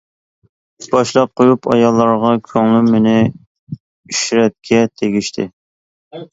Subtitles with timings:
[0.93, 5.51] باشلاپ قويۇپ ئاياللارغا كۆڭلۈم مېنى ئىشرەتكە تېگىشتى.